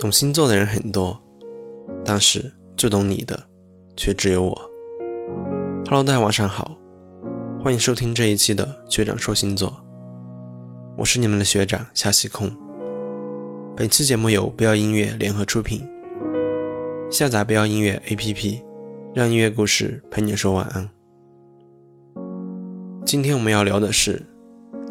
[0.00, 1.22] 懂星座的人很多，
[2.06, 3.38] 但是最懂你的
[3.98, 4.70] 却只有我。
[5.84, 6.74] Hello，大家晚上好，
[7.62, 9.76] 欢迎收听这一期的学长说星座，
[10.96, 12.50] 我是你们的学长夏西空。
[13.76, 15.86] 本期节目由不要音乐联合出品，
[17.10, 18.62] 下载不要音乐 APP，
[19.14, 20.88] 让音乐故事陪你说晚安。
[23.04, 24.22] 今天我们要聊的是，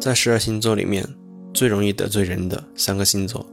[0.00, 1.04] 在十二星座里面
[1.52, 3.44] 最容易得罪人的三个星座。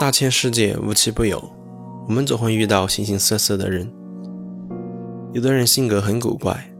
[0.00, 1.38] 大千世界无奇不有，
[2.08, 3.86] 我们总会遇到形形色色的人。
[5.34, 6.72] 有的人性格很古怪，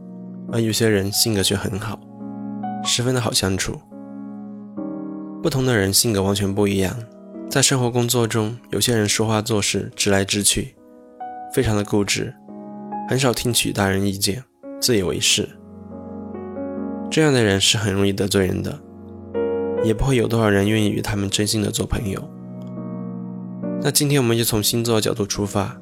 [0.51, 1.99] 而有些人性格却很好，
[2.83, 3.79] 十分的好相处。
[5.43, 6.97] 不同的人性格完全不一样，
[7.47, 10.73] 在生活工作中，有些人说话做事直来直去，
[11.53, 12.33] 非常的固执，
[13.07, 14.43] 很少听取大人意见，
[14.81, 15.47] 自以为是。
[17.11, 18.79] 这样的人是很容易得罪人的，
[19.83, 22.27] 也不会有多少人愿意与他们真心的做朋友。
[23.83, 25.75] 那今天我们就从星座的角度出发，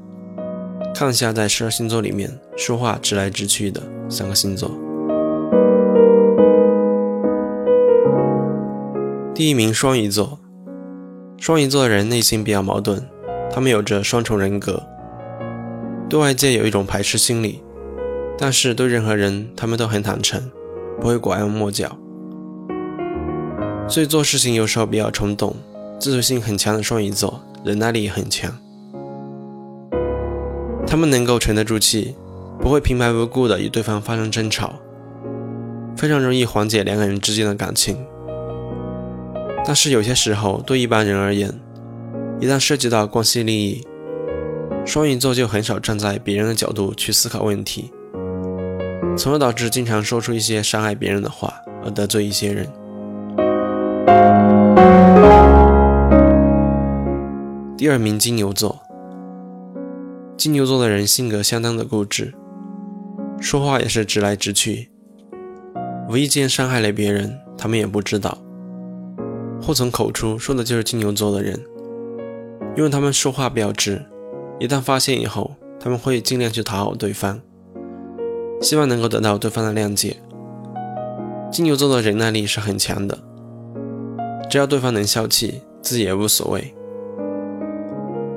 [0.95, 4.71] 看一下在十二星座里面说话直来直去的三个星座。
[9.35, 10.39] 第一名双鱼座，
[11.37, 13.03] 双鱼座的人内心比较矛盾，
[13.51, 14.81] 他们有着双重人格，
[16.07, 17.61] 对外界有一种排斥心理，
[18.37, 20.49] 但是对任何人他们都很坦诚，
[21.01, 21.97] 不会拐弯抹角，
[23.89, 25.53] 所以做事情有时候比较冲动，
[25.99, 27.43] 自主性很强的双鱼座。
[27.63, 28.51] 忍耐力也很强，
[30.87, 32.15] 他们能够沉得住气，
[32.59, 34.75] 不会平白无故的与对方发生争吵，
[35.95, 37.97] 非常容易缓解两个人之间的感情。
[39.65, 41.53] 但是有些时候，对一般人而言，
[42.39, 43.85] 一旦涉及到关系利益，
[44.85, 47.91] 双鱼座就很少站在别人的角度去思考问题，
[49.17, 51.53] 从而导致经常说出一些伤害别人的话，
[51.83, 52.65] 而得罪一些人。
[57.79, 58.77] 第二名金牛座，
[60.35, 62.33] 金牛座的人性格相当的固执，
[63.39, 64.89] 说话也是直来直去，
[66.09, 68.37] 无意间伤害了别人，他们也不知道，
[69.61, 71.57] 祸从口出，说的就是金牛座的人，
[72.75, 74.05] 因为他们说话比较直，
[74.59, 77.39] 一旦发现以后，他们会尽量去讨好对方，
[78.59, 80.17] 希望能够得到对方的谅解。
[81.49, 83.17] 金牛座的忍耐力是很强的，
[84.49, 86.75] 只要对方能消气，自己也无所谓。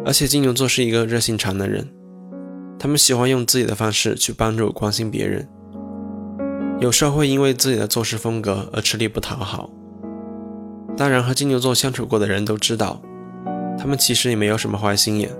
[0.04, 1.88] 而且金牛座是一个热心肠的人，
[2.78, 5.48] 他们喜欢用自己的方式去帮助、关心别人，
[6.80, 9.70] 有时候会因为自己的做事风格而吃力不讨好。
[10.96, 13.00] 当然，和金牛座相处过的人都知道，
[13.78, 15.30] 他们其实也没有什么坏心眼，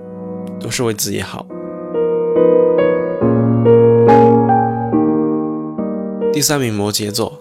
[0.59, 1.45] 都是为自己好。
[6.31, 7.39] 第三名，摩羯座。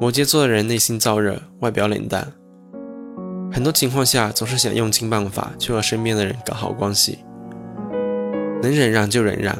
[0.00, 2.32] 摩羯座的人内心燥热，外表冷淡。
[3.50, 7.18] 很多情况下，总是想用尽办法去和身边的人搞好关系，
[8.62, 9.56] 能忍让就忍让，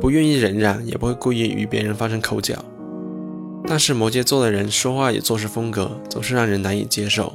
[0.00, 2.56] 不愿意忍让也不会故意与别人发生口角。
[3.64, 7.32] 但是摩羯座的人说话与做事风格总是让人难以接受，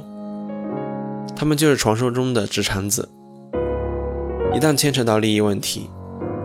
[1.34, 3.08] 他们就是传说中的直肠子，
[4.54, 5.88] 一旦牵扯到利益问题，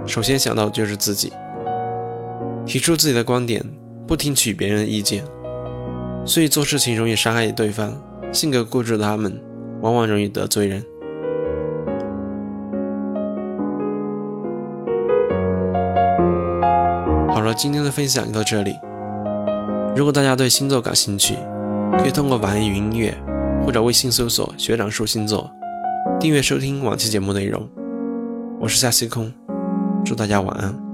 [0.06, 1.34] 首先想到的就是自己，
[2.66, 3.62] 提出自己的观点，
[4.08, 5.25] 不听取别人的意见，
[6.25, 7.94] 所以做事情容易伤害对方。
[8.33, 9.39] 性格固执的他们，
[9.81, 10.83] 往往容易得罪人。
[17.29, 18.75] 好了，今天的分享就到这里。
[19.95, 21.35] 如果大家对星座感兴趣，
[21.99, 23.16] 可以通过网易云音乐
[23.63, 25.50] 或者微信搜索“学长说星座”，
[26.19, 27.69] 订阅收听往期节目内容。
[28.59, 29.31] 我是夏西空，
[30.03, 30.93] 祝大家晚安。